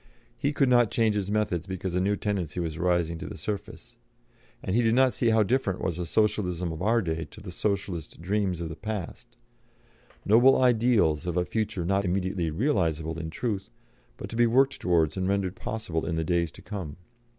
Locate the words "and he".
4.63-4.81